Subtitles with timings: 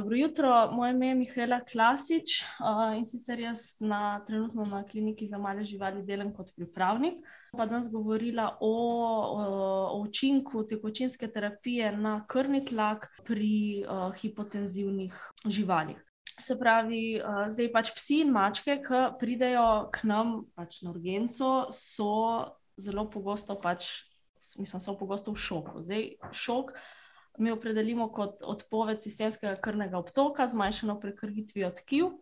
[0.00, 5.26] dobro jutro, moje ime je Mihajla Klasič uh, in sicer jaz na, trenutno na kliniki
[5.26, 7.18] za male živali delam kot pripravnik.
[7.52, 9.42] Pa danes govorila o, o,
[9.92, 15.98] o učinku tekočinske terapije na krvni tlak pri uh, hipotenzivnih živalih.
[16.40, 21.66] Se pravi, uh, zdaj pač psi in mačke, ki pridejo k nam pač na urgenco,
[21.76, 22.14] so
[22.80, 23.90] zelo pogosto, pač,
[24.56, 25.84] mislim, so pogosto v šoku.
[25.84, 26.72] Zdaj, šok
[27.40, 32.12] mi opredelimo kot odpoved sistemskega krvnega obtoka, zmanjšano prekrvitvijo tkiv,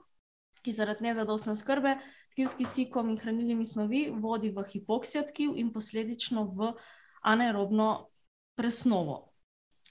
[0.63, 1.97] ki zaradi nezadostne skrbe
[2.33, 6.73] tkivski sikom in hranilnimi snovi vodi v hipoksijo tkiv in posledično v
[7.23, 8.09] anaerobno
[8.55, 9.29] presnovo.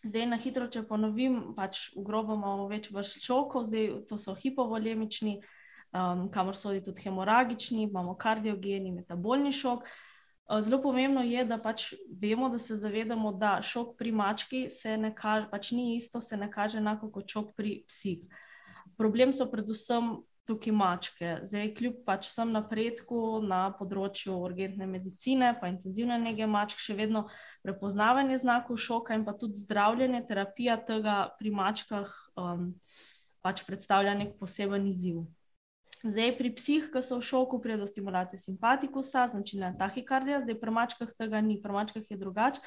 [0.03, 4.35] Zdaj, na hitro, če ponovim, pač v grobo imamo več vrst šokov, zdaj to so
[4.37, 5.39] hipovolemični,
[5.91, 9.87] um, kamor sodi tudi hemoragični, imamo kardiogeni, metabolni šok.
[10.61, 11.89] Zelo pomembno je, da pač
[12.21, 16.47] vemo, da se zavedamo, da šok pri mački ne kaže, pač ni isto, se ne
[16.51, 18.23] kaže enako kot šok pri psih.
[18.97, 20.15] Problem so predvsem
[20.47, 21.31] tukaj mačke.
[21.43, 27.25] Zdaj, kljub pač vsem napredku na področju urgentne medicine, pa intenzivne nege mačk, še vedno
[27.67, 32.69] prepoznavanje znakov šoka in pa tudi zdravljenje, terapija tega pri mačkah um,
[33.43, 35.25] pač predstavlja nek poseben izziv.
[36.03, 40.73] Zdaj, pri psih, ki so v šoku, pride do stimulacije simpatikusa, značilna tahikardija, zdaj pri
[40.75, 42.61] mačkah tega ni, pri mačkah je drugače.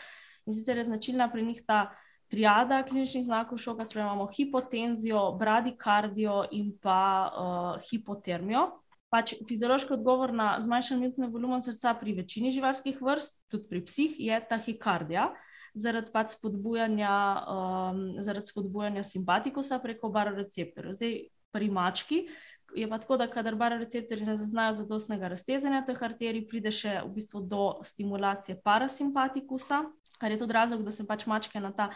[0.46, 1.92] In sicer je značilna pri njih ta
[2.30, 8.66] triada kliničnih znakov šoka, torej imamo hipotenzijo, bradikardijo in pa uh, hipotermijo.
[9.10, 14.20] Pač fiziološki odgovor na zmanjšan minutni volumen srca pri večini živalskih vrst, tudi pri psih,
[14.22, 15.32] je tahikardija.
[15.74, 17.16] Zaradi, pač spodbujanja,
[17.50, 20.94] um, zaradi spodbujanja simpatikusa preko baroreceptorjev.
[20.98, 21.18] Zdaj,
[21.50, 22.24] pri mački,
[22.74, 27.10] je pa tako, da kadar baroreceptorji ne zaznajo zadostnega raztezanja teh arterij, pride še v
[27.14, 29.84] bistvu do stimulacije parasimpatikusa,
[30.20, 31.90] kar je tudi razlog, da se pač mačke na ta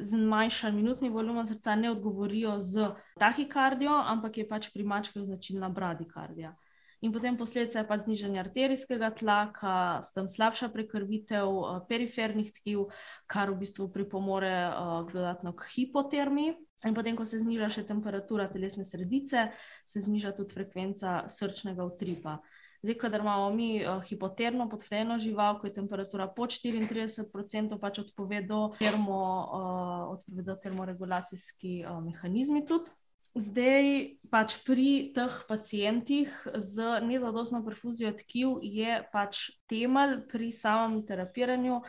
[0.00, 6.54] zmanjšan minutni volumen srca ne odgovorijo z tahikardijo, ampak je pač pri mačkah značilna bradikardija.
[7.00, 12.88] In potem posledica je pa znižanje arterijskega tlaka, s tem slabša prekrvitev uh, perifernih tkiv,
[13.30, 16.56] kar v bistvu pripomore uh, dodatno k hipotermiji.
[16.86, 19.48] In potem, ko se zniža še temperatura telesne sredice,
[19.86, 22.38] se zniža tudi frekvenca srčnega utripa.
[22.82, 28.42] Zdaj, kadar imamo mi uh, hipotermo podhranjeno žival, ko je temperatura pod 34%, pač odpove
[28.42, 32.90] do, termo, uh, odpove do termoregulacijski mehanizmi tudi.
[33.36, 41.82] Zdaj, pač pri teh pacijentih z nezadostno perfuzijo tkiv je pač temelj pri samem terapiranju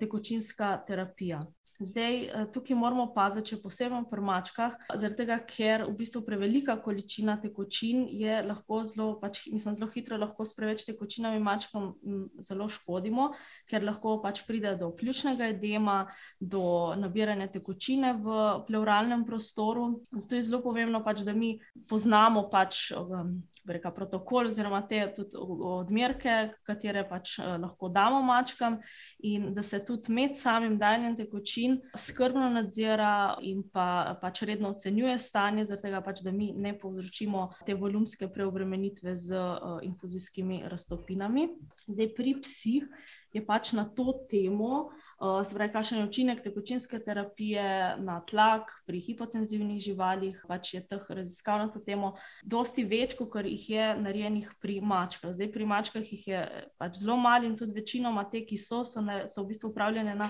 [0.00, 1.42] tekočinska terapija.
[1.84, 4.76] Zdaj, eh, tukaj moramo paziti, če posebej pri mačkah,
[5.16, 10.44] tega, ker v bistvu prevelika količina tekočin je lahko zelo, pač, mislim, zelo hitro lahko
[10.46, 11.94] s preveč tekočinami mačkam
[12.38, 13.32] zelo škodimo,
[13.66, 16.06] ker lahko pač pride do ključnega edema,
[16.38, 20.04] do nabiranja tekočine v pleuralnem prostoru.
[20.12, 22.92] Zato je zelo pomembno, pač, da mi poznamo pač.
[22.94, 25.00] Um, reka, protokol, oziroma te
[25.38, 28.78] odmerke, katere pač eh, lahko damo mačkam,
[29.22, 35.18] in da se tudi med samim dajanjem tekočin skrbno nadzira in pa, pač redno ocenjuje
[35.18, 41.48] stanje, zato pač, da mi ne povzročimo te volumske preobremenitve z uh, infuzijskimi raztopinami.
[41.86, 42.86] Zdaj, pri psih
[43.32, 44.90] je pač na to temo.
[45.22, 50.80] Uh, se pravi, kakšen je učinek tekočinske terapije na tlak pri hipotenzivnih živalih, pač je
[50.82, 55.30] teh raziskav na to temo dosti več, kot jih je narejenih pri mačkah.
[55.30, 56.40] Zdaj, pri mačkah jih je
[56.78, 60.18] pač zelo malo in tudi večinoma te, ki so, so, ne, so v bistvu upravljene
[60.18, 60.26] na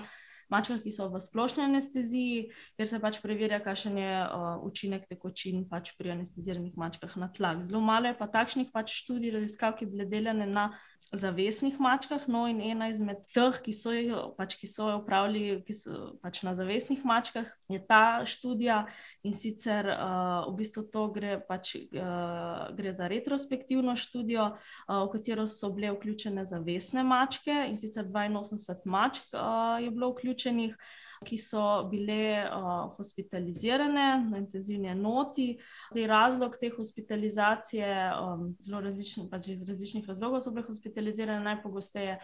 [0.53, 2.47] mačkah, ki so v splošni anesteziji,
[2.77, 7.63] ker se pač preverja, kakšen je uh, učinek tekočin pač pri anesteziranih mačkah na tlak.
[7.65, 10.69] Zelo malo je pa takšnih pač študij, raziskav, ki bile delane na
[11.13, 12.27] zavesnih mačkah.
[12.27, 14.57] No, in ena izmed teh, ki so jo pač,
[14.97, 18.83] upravljali, ki so pač na zavesnih mačkah, je ta študija
[19.23, 25.13] in sicer uh, v bistvu to gre, pač, uh, gre za retrospektivno študijo, uh, v
[25.13, 30.77] katero so bile vključene zavesne mačke in sicer 82 mačk uh, je bilo vključenih
[31.25, 35.57] ki so bile uh, hospitalizirane na intenzivni enoti.
[35.91, 37.91] Zdaj, razlog te hospitalizacije,
[38.21, 42.19] um, zelo različni, pač iz različnih razlogov so bile hospitalizirane, najpogosteje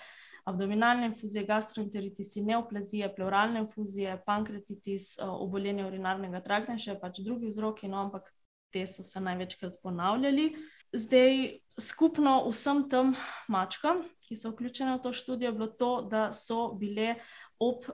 [0.49, 7.51] abdominalne infuzije, gastroenteritis, neoplazije, pleuralne infuzije, pankratitis, uh, obolenje urinarnega trakta in še pač drugi
[7.51, 8.31] vzroki, no, ampak
[8.73, 10.51] te so se največkrat ponavljali.
[10.93, 13.13] Zdaj, skupno vsem tem
[13.47, 17.15] mačkam, ki so vključene v to študijo, je bilo to, da so bile
[17.59, 17.85] ob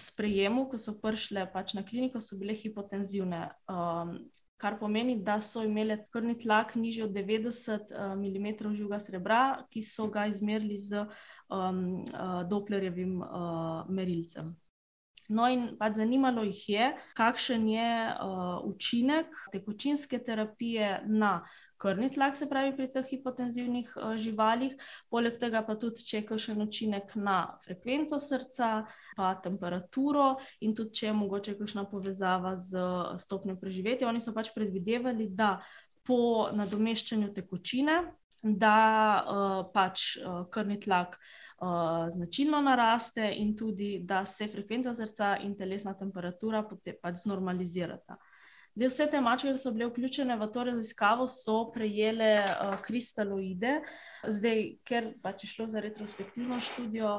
[0.00, 3.48] sprejemu, ko so prišle pač na kliniko, so bile hipotenzivne.
[3.68, 4.16] Um,
[4.60, 9.42] kar pomeni, da so imele krvni tlak nižji od 90 uh, mm živega srebra,
[9.72, 11.04] ki so ga izmerili z
[11.48, 14.52] um, uh, Dopplerjevim uh, merilcem.
[15.30, 16.86] No, in pač zanimalo jih je,
[17.16, 21.40] kakšen je uh, učinek tekočinske terapije na
[21.80, 24.76] krvni tlak, se pravi pri teh hipotenzivnih uh, živalih,
[25.10, 28.70] poleg tega pa tudi, če je kakšen učinek na frekvenco srca,
[29.16, 32.84] pa temperaturo in tudi, če je mogoče kakšna povezava z
[33.22, 34.08] stopnjo preživetja.
[34.08, 35.56] Oni so pač predvidevali, da
[36.06, 38.00] po nadomeščanju tekočine,
[38.42, 38.76] da
[39.20, 45.56] uh, pač uh, krvni tlak uh, značilno naraste, in tudi, da se frekvenca srca in
[45.56, 48.16] telesna temperatura pač znormalizirata.
[48.80, 53.74] Zdaj, vse te mačke, ki so bile vključene v to raziskavo, so prejele uh, kristaloide.
[54.24, 57.10] Zdaj, ker pač je šlo za retrospektivno študijo,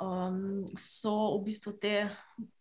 [0.00, 1.92] um, so v bistvu te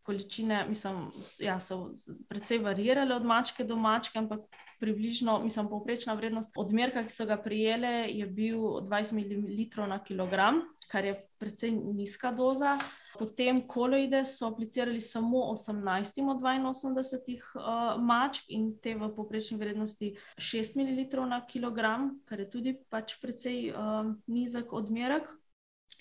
[0.04, 1.06] količine, mislim,
[1.40, 1.94] ja, so
[2.28, 4.44] precej varirale od mačke do mačke, ampak
[4.84, 8.60] približno, mislim, povprečna vrednost odmerka, ki so ga prijele, je bil
[8.92, 12.78] 20 ml na kilogram kar je precej nizka doza.
[13.20, 20.16] Potem koloide so aplicirali samo 18 od 82 uh, mačk in te v povprečni vrednosti
[20.38, 25.30] 6 ml na kilogram, kar je tudi pač precej uh, nizek odmerek.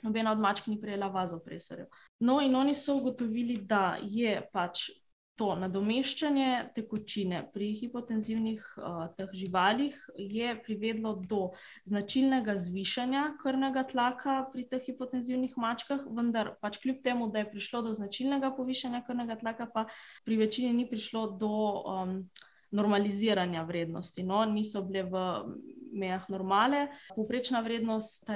[0.03, 1.87] Nobena od mačk ni prejela vazopresorjev.
[2.21, 4.91] No, in oni so ugotovili, da je pač
[5.39, 11.53] to nadomeščanje tekočine pri hipotenzivnih uh, živalih je privedlo do
[11.87, 17.83] značilnega zvišanja krvnega tlaka pri teh hipotenzivnih mačkah, vendar pač kljub temu, da je prišlo
[17.87, 19.87] do značilnega povišanja krvnega tlaka, pa
[20.27, 22.21] pri večini ni prišlo do um,
[22.71, 24.23] normaliziranja vrednosti.
[24.23, 25.25] No, niso bile v
[25.93, 26.89] mejah normale.
[27.17, 28.29] Povprečna vrednost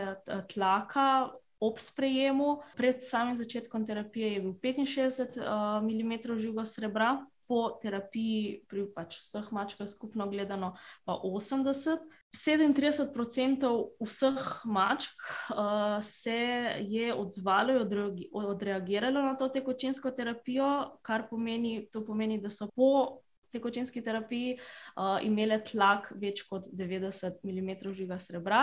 [0.54, 1.32] tlaka
[1.62, 7.12] ob sprejemu, pred samim začetkom terapije je bil 65 uh, mm živega srebra,
[7.52, 10.72] po terapiji pri pač vseh mačkah skupno gledano
[11.04, 12.00] pa 80.
[12.32, 13.68] 37%
[14.00, 15.18] vseh mačk
[15.52, 16.38] uh, se
[16.80, 23.20] je odzvalo in odreagiralo na to tekočinsko terapijo, kar pomeni, pomeni, da so po
[23.52, 28.62] tekočinski terapiji uh, imele tlak več kot 90 mm žiga srebra.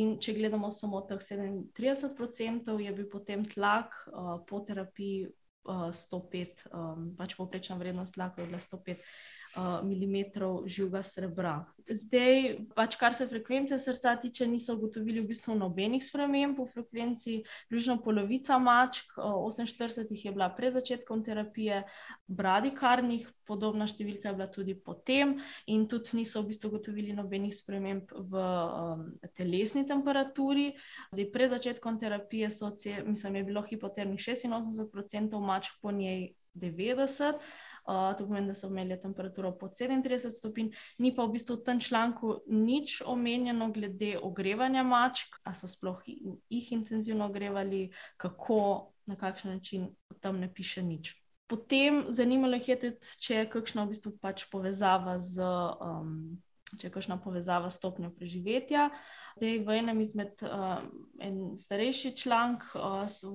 [0.00, 6.66] In če gledamo samo teh 37%, je bil potem tlak uh, po terapiji uh, 105,
[6.72, 11.64] um, pač povprečna vrednost tlaka je bila 105 mm živega srebra.
[11.84, 17.42] Zdaj, pač kar se frekvence srca tiče, niso ugotovili v bistvu nobenih sprememb v frekvenci.
[17.68, 21.82] Približno polovica mačk, 48 jih je bila pred začetkom terapije,
[22.26, 25.36] bradikarnih, podobna številka je bila tudi potem,
[25.68, 29.04] in tudi niso v bistvu ugotovili nobenih sprememb v um,
[29.36, 30.72] telesni temperaturi.
[31.12, 32.72] Zdaj, pred začetkom terapije so,
[33.04, 37.38] mislim, je bilo hipotermih 86% mačk, po njej 90%.
[37.84, 41.64] Uh, to pomeni, da so imeli temperaturo pod 37 stopinj, ni pa v bistvu v
[41.66, 49.16] tem članku nič omenjeno glede ogrevanja mačk, ali so sploh jih intenzivno ogrevali, kako, na
[49.20, 49.90] kakšen način,
[50.20, 51.12] tam ne piše nič.
[51.46, 55.44] Potem zanimalo jih je tudi, če je kakšna v bistvu pač povezava z.
[55.44, 56.40] Um,
[56.80, 58.88] če je kakšna povezava s stopnjo preživetja.
[59.36, 60.82] Zdaj, v enem izmed uh,
[61.18, 63.32] en starejši članek uh, so,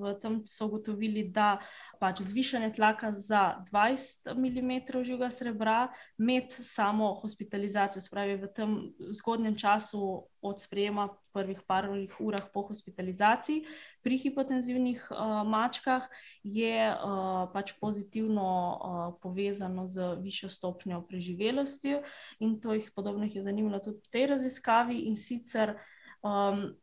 [0.47, 1.57] so ugotovili, da
[1.99, 5.79] pač zvišanje tlaka za 20 mm živega srebra
[6.17, 8.77] med samo hospitalizacijo, spravi v tem
[9.11, 10.03] zgodnjem času
[10.41, 11.09] od sprejema
[11.39, 13.63] prvih parih urah po hospitalizaciji.
[14.03, 16.03] Pri hipotenzivnih uh, mačkah,
[16.43, 22.01] je uh, pač pozitivno uh, povezano z višjo stopnjo preživelosti
[22.43, 25.79] in to jih podobno jih je zanimalo tudi v tej raziskavi in sicer
[26.19, 26.75] Um,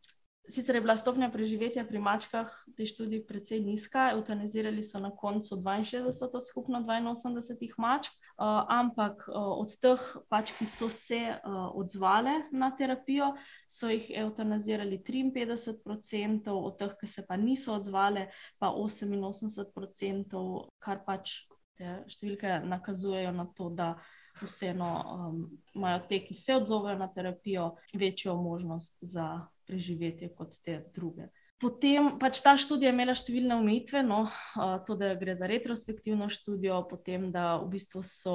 [0.48, 5.10] sicer je bila stopnja preživetja pri mačkah v tej študiji precej nizka, eutanizirali so na
[5.10, 11.18] koncu 62 od skupno 82 mačk, uh, ampak uh, od teh pač, ki so se
[11.18, 13.34] uh, odzvale na terapijo,
[13.68, 20.46] so jih eutanizirali 53%, od teh, ki se pa niso odzvale, pa 88%,
[20.78, 21.42] kar pač
[21.76, 23.96] te številke nakazujejo na to, da
[24.42, 25.36] vseeno um,
[25.74, 31.28] imajo te, ki se odzovejo na terapijo, večjo možnost za preživetje kot te druge.
[31.56, 34.26] Potem pač ta študija imela številne omejitve, no,
[34.84, 38.34] to, da gre za retrospektivno študijo, potem, da v bistvu so,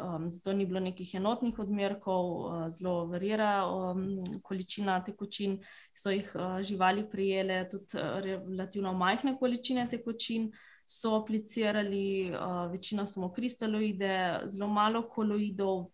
[0.00, 4.00] um, zato ni bilo nekih enotnih odmerkov, uh, zelo varira um,
[4.40, 5.58] količina tekočin,
[5.92, 10.48] so jih uh, živali prijele, tudi relativno majhne količine tekočin
[10.88, 15.90] so aplicirali, uh, večina samo kristaloide, zelo malo koloidov,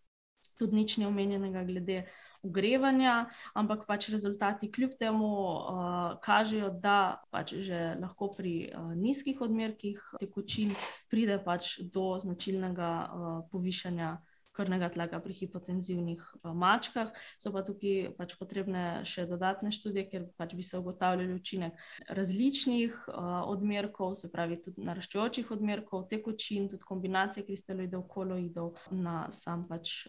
[0.54, 2.04] tudi nič ne omenjenega glede
[2.44, 3.14] ogrevanja,
[3.54, 10.00] ampak pač rezultati kljub temu uh, kažejo, da pač že lahko pri uh, nizkih odmerkih
[10.20, 10.74] tekočin
[11.10, 14.16] pride pač do značilnega uh, povišanja
[14.54, 16.22] krvnega tlaka pri hipotenzivnih
[16.54, 17.10] mačkah.
[17.42, 21.80] So pa tukaj pač potrebne še dodatne študije, ker pač bi se ugotavljali učinek
[22.14, 23.00] različnih
[23.50, 30.04] odmerkov, se pravi tudi naraščajočih odmerkov, tekočin, tudi kombinacije kristaloidov, koloidov na sam pač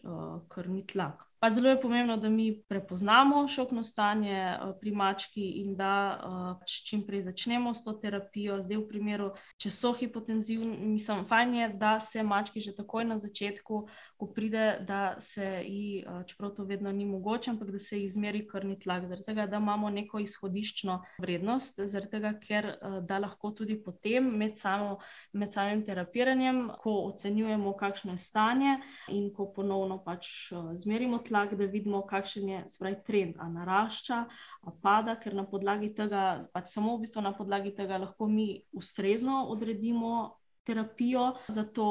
[0.53, 1.25] krvni tlak.
[1.39, 6.59] Pa zelo je pomembno, da mi prepoznamo šokno stanje eh, pri mački in da eh,
[6.59, 8.61] pač čim prej začnemo s to terapijo.
[8.61, 13.17] Zdaj, v primeru, če so hipotenzivni, mislim, fajn je, da se mački že takoj na
[13.19, 13.81] začetku,
[14.17, 18.05] ko pride, da se ji, eh, čeprav to vedno ni mogoče, ampak da se ji
[18.05, 23.51] izmeri krvni tlak, zaradi tega, da imamo neko izhodiščno vrednost, zaradi tega, ker da lahko
[23.51, 24.97] tudi potem med, samo,
[25.33, 28.77] med samim terapiranjem, ko ocenjujemo, kakšno je stanje
[29.11, 30.29] in ko ponovno pač
[30.73, 34.24] zmerimo tlak da vidimo, kakšen je spravi, trend, ali narašča,
[34.62, 38.63] ali pada, ker na podlagi tega, pač samo v bistvu na podlagi tega lahko mi
[38.74, 40.36] ustrezno odredimo.
[40.65, 41.86] Terapijo za to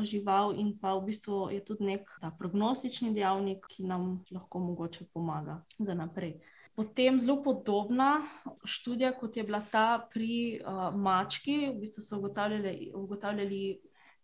[0.00, 4.62] eh, žival, in pa v bistvu je tudi nek ta prognostični dejavnik, ki nam lahko
[4.64, 6.38] mogoče pomaga za naprej.
[6.74, 8.22] Potem zelo podobna
[8.64, 13.60] študija, kot je bila ta pri uh, mački, v bistvu so ugotavljali, ugotavljali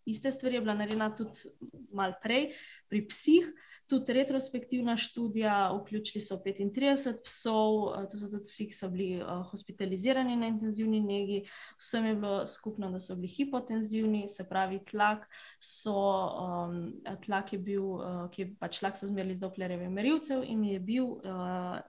[0.05, 1.53] iste stvari, je bila narejena tudi
[1.93, 2.51] malo prej
[2.89, 3.47] pri psih
[3.91, 9.19] tudi retrospektivna študija, vključili so 35 psov, eh, to so tudi vsi, ki so bili
[9.19, 11.41] eh, hospitalizirani na intenzivni negi.
[11.79, 15.27] Vsem je bilo skupno, da so bili hipotenzivni, se pravi, tlak,
[15.59, 15.97] so,
[16.39, 16.77] um,
[17.25, 20.79] tlak je bil, uh, ki je pač tlak so zmerili z Dopplerjevim merilcem in je
[20.79, 21.17] bil.
[21.19, 21.81] Uh,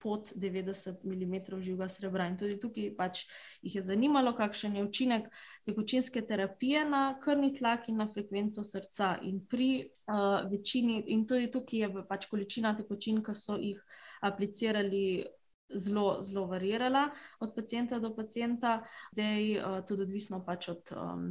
[0.00, 2.26] Pod 90 mm živega srebra.
[2.30, 3.24] In tudi tukaj pač
[3.62, 5.26] jih je zanimalo, kakšen je učinek
[5.68, 9.18] tekočinske terapije na krvni tlak in na frekvenco srca.
[9.22, 13.82] In pri uh, večini, in tudi tukaj je pač količina tekočin, ki so jih
[14.20, 15.26] aplicirali.
[15.70, 17.04] Zelo, zelo varirala
[17.38, 18.80] od pacijenta do pacijenta,
[19.12, 21.28] zdaj uh, tudi odvisno pač od um,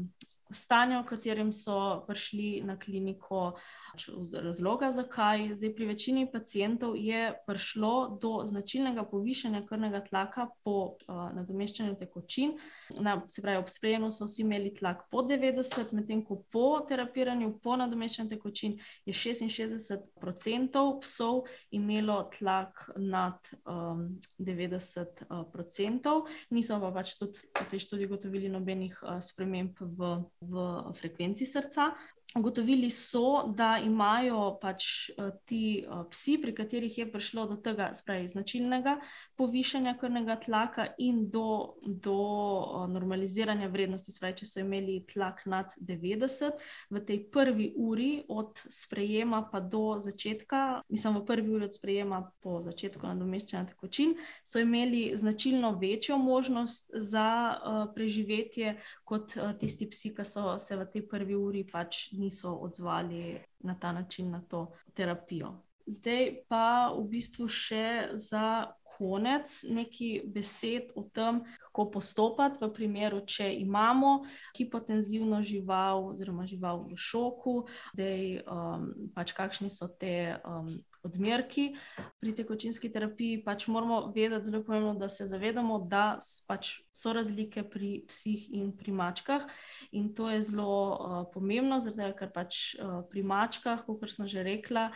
[0.52, 3.58] stanja, v katerem so prišli na kliniko,
[3.92, 5.54] pač razloga, zakaj.
[5.56, 10.76] Zdaj, pri večini pacijentov je prišlo do značilnega povišanja krvnega tlaka po
[11.08, 12.56] uh, nadomeščanju tekočin.
[13.00, 17.52] Na, se pravi, ob sprejemu so vsi imeli tlak po 90, medtem ko po terapiranju,
[17.64, 26.18] po nadomeščanju tekočin, je 66% psov imelo tlak nad um, 90%.
[26.50, 31.96] Niso pa pač tudi v tej študiji gotovili nobenih uh, sprememb v v frekvenci srca.
[32.38, 37.88] Ugotovili so, da imajo pač uh, ti uh, psi, pri katerih je prišlo do tega
[37.98, 39.00] spravi, značilnega
[39.40, 44.14] povišanja krvnega tlaka in do, do uh, normaliziranja vrednosti.
[44.14, 46.62] Spravi, če so imeli tlak nad 90,
[46.94, 52.22] v tej prvi uri od sprejema pa do začetka, mislim, v prvi uri od sprejema
[52.46, 54.14] po začetku nadomeščanja tekočin,
[54.46, 60.78] so imeli značilno večjo možnost za uh, preživetje kot uh, tisti psi, ki so se
[60.78, 65.56] v tej prvi uri pač niso odzvali na ta način na to terapijo.
[65.90, 73.22] Zdaj pa v bistvu še za konec nekaj besed o tem, kako postopati v primeru,
[73.26, 74.26] če imamo
[74.58, 77.56] hipotenzivno žival oziroma žival v šoku,
[77.96, 80.74] zdaj um, pač kakšni so te um,
[81.08, 81.72] odmerki.
[82.20, 87.64] Pri tekočinski terapiji pač moramo vedeti, zelo pomembno, da se zavedamo, da pač so razlike
[87.72, 89.46] pri psih in pri mačkah.
[89.92, 94.44] In to je zelo uh, pomembno, zato, ker pač uh, pri mačkah, kot sem že
[94.44, 94.90] rekla,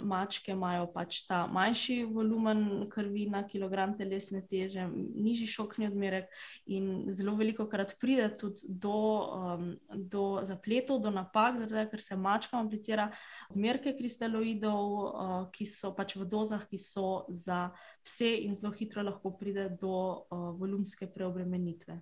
[0.00, 6.30] mačke imajo pač ta manjši volumen krvi na kilogram telesne teže, nižji šokni odmerek
[6.66, 9.02] in zelo veliko krat pride tudi do,
[9.34, 13.10] um, do zapletov, do napak, zato, ker se mačkam aplicira
[13.50, 14.86] odmerke kristaloidov.
[14.88, 17.68] Uh, ki so pač v dozah, ki so za
[18.08, 22.00] pse, in zelo hitro lahko pride do uh, volumske preobremenitve.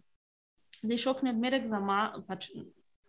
[0.82, 2.52] Zdaj, šokni odmerek za ma, pač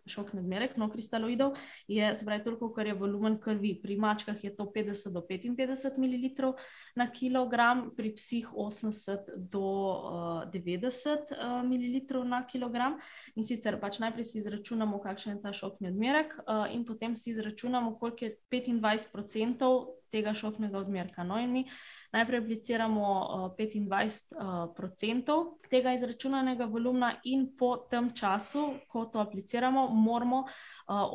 [0.08, 1.56] šokni odmerek no, kristaloidov
[1.88, 3.74] je pravi, toliko, kar je volumen krvi.
[3.82, 6.52] Pri mačkah je to 50 do 55 ml
[6.96, 12.98] na kilogram, pri psih 80 do uh, 90 uh, ml na kilogram.
[13.36, 17.30] In sicer pač najprej si izračunamo, kakšen je ta šokni odmerek, uh, in potem si
[17.30, 21.24] izračunamo, koliko je 25 odstotkov tega šoknega odmerka.
[21.24, 21.64] No, in mi
[22.12, 29.88] najprej apliciramo uh, 25% uh, tega izračunanega volumna, in po tem času, ko to apliciramo,
[29.88, 30.48] moramo uh,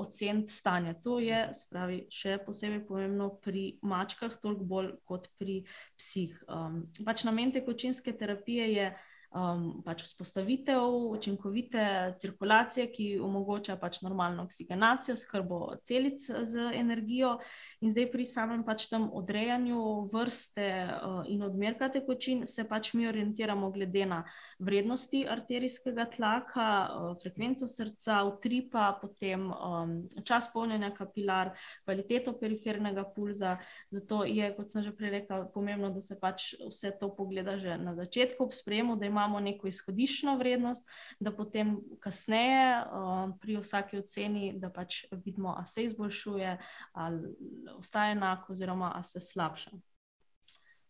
[0.02, 0.96] oceniti stanje.
[1.04, 5.64] To je spravi, še posebej pomembno pri mačkah, toliko bolj kot pri
[5.98, 6.38] psih.
[6.48, 8.94] Um, pač namen tekočinske terapije je
[9.34, 17.38] um, pač vzpostavitev učinkovite cirkulacije, ki omogoča pač normalno oksigenacijo, skrbo celic z energijo.
[17.82, 23.08] In zdaj pri samem pač tem odrejanju vrste uh, in odmerka tekočin se pač mi
[23.10, 24.22] orientiramo glede na
[24.60, 33.58] vrednosti arterijskega tlaka, uh, frekvenco srca, utripa, potem um, čas polnjenja kapilar, kvaliteto perifernega pulza.
[33.92, 37.78] Zato je, kot sem že prej rekel, pomembno, da se pač vse to pogleda že
[37.78, 40.90] na začetku ob sprejemu, da imamo neko izhodiščno vrednost,
[41.20, 46.58] da potem kasneje uh, pri vsaki oceni, da pač vidimo, a se izboljšuje
[46.94, 47.36] ali
[47.78, 49.72] ostaja enako, oziroma ali se slabša.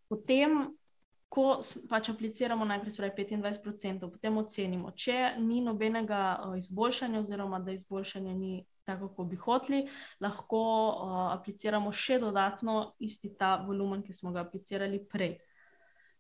[0.09, 0.73] Potem,
[1.29, 1.59] ko
[1.89, 9.07] pač apliciramo najprej 25%, potem ocenimo, če ni nobenega izboljšanja, oziroma da izboljšanje ni tako,
[9.15, 9.87] kot bi hoteli,
[10.21, 15.37] lahko uh, apliciramo še dodatno isti ta volumen, ki smo ga aplicirali prej.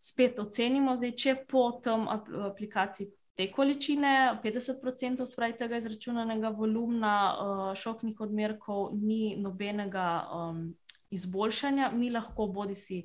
[0.03, 3.07] Spet ocenimo, zdaj, če po tem aplikaciji.
[3.39, 4.09] Te količine,
[4.43, 10.65] 50% spravi tega izračunanega volumna uh, šoknih odmerkov, ni nobenega um,
[11.13, 12.99] izboljšanja, mi lahko bodi si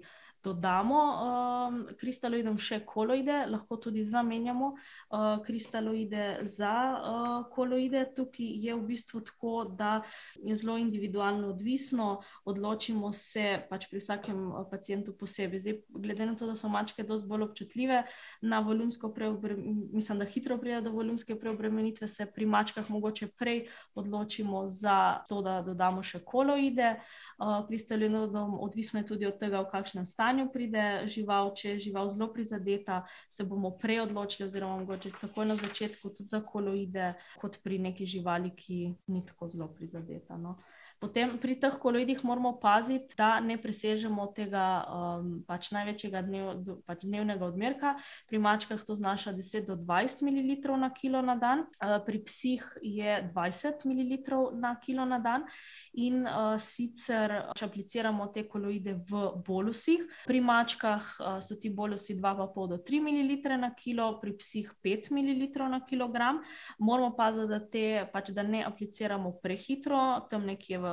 [0.45, 8.05] dodamo um, kristaloidom še koloide, lahko tudi zamenjamo uh, kristaloide za uh, koloide.
[8.17, 10.03] Tukaj je v bistvu tako, da
[10.43, 15.65] je zelo individualno odvisno, odločimo se pač pri vsakem uh, pacijentu posebej.
[15.65, 18.03] Zdaj, glede na to, da so mačke dosti bolj občutljive
[18.43, 23.67] na volumsko preobremenitev, mislim, da hitro pride do volumske preobremenitve, se pri mačkah mogoče prej
[23.99, 26.95] odločimo za to, da dodamo še koloide.
[27.39, 31.79] Uh, kristaloidom odvisno je tudi od tega, v kakšnem stanju stanju pride žival, če je
[31.89, 37.15] žival zelo prizadeta, se bomo prej odločili, oziroma mogoče takoj na začetku tudi za koloide,
[37.41, 40.37] kot pri neki živali, ki ni tako zelo prizadeta.
[40.37, 40.59] No.
[40.99, 46.49] Potem pri teh koloidih moramo paziti, da ne presežemo tega um, pač največjega dnev,
[46.83, 47.93] pač dnevnega odmerka.
[48.27, 52.65] Pri mačkah to znaša 10 do 20 ml na kilo na dan, uh, pri psih
[52.83, 55.47] je 20 ml na kilo na dan.
[55.95, 62.19] In uh, sicer, če apliciramo te koloide v bolusih, pri mačkah uh, so ti bolusi
[62.19, 66.43] 2,5 do 3 ml na kilo, pri psih 5 ml na kilogram.
[66.83, 70.88] Moramo paziti, da, te, pač, da ne apliciramo prehitro, tam nekje v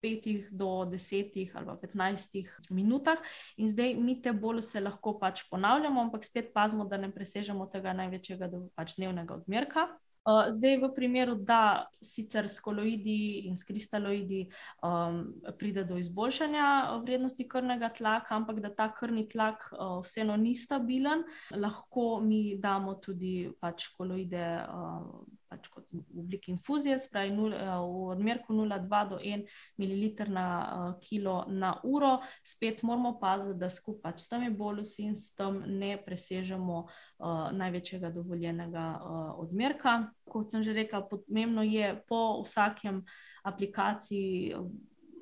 [0.00, 3.18] petih do desetih ali petnajstih minutah,
[3.56, 7.96] in zdaj mi te boluse lahko pač ponavljamo, ampak spet pazimo, da ne presežemo tega
[7.98, 9.88] največjega pač dnevnega odmerka.
[10.28, 14.42] Uh, zdaj, v primeru, da sicer s koloidi in s kristaloidi
[14.84, 15.22] um,
[15.56, 21.24] pride do izboljšanja vrednosti krvnega tlaka, ampak da ta krvni tlak uh, vseeno ni stabilen,
[21.56, 24.44] lahko mi damo tudi pač koloide.
[24.68, 29.44] Uh, pač kot v obliki infuzije, spravi nul, eh, v odmerku 0,2 do 1
[29.78, 32.18] ml na uh, kilo na uro.
[32.42, 37.50] Spet moramo paziti, da skupaj pač s temi bolusi in s tem ne presežemo uh,
[37.52, 40.12] največjega dovoljenega uh, odmerka.
[40.28, 43.02] Kot sem že rekla, pomembno je po vsakem
[43.44, 44.54] aplikaciji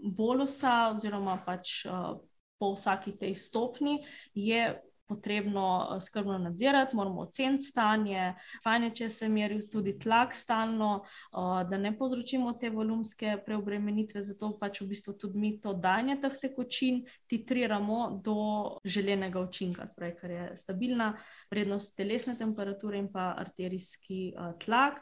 [0.03, 2.19] bolusa oziroma pač uh,
[2.59, 4.01] po vsaki tej stopni
[4.35, 10.35] je potrebno eh, skrbno nadzirati, moramo oceniti stanje, fajn je, če se meri tudi tlak
[10.35, 15.75] stalno, eh, da ne povzročimo te volumske preobremenitve, zato pač v bistvu tudi mi to
[15.75, 18.37] dajanje teh tekočin titriramo do
[18.85, 21.13] željenega učinka, spravi, kar je stabilna
[21.51, 25.01] vrednost telesne temperature in pa arterijski eh, tlak.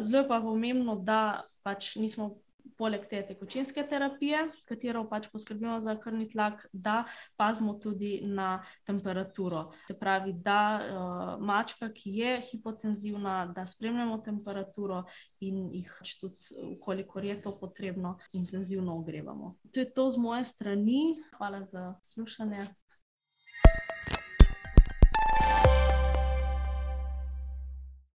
[0.00, 2.34] Zelo je pa pomembno, da pač nismo
[2.76, 7.04] poleg te tekočinske terapije, katero pač poskrbimo za krvni tlak, da
[7.36, 9.70] pazimo tudi na temperaturo.
[9.88, 15.04] Se pravi, da uh, mačka, ki je hipotenzivna, da spremljamo temperaturo
[15.40, 19.56] in jih pač tudi, ukolikor je to potrebno, intenzivno ogrevamo.
[19.72, 21.02] To je to z moje strani.
[21.36, 22.81] Hvala za poslušanje.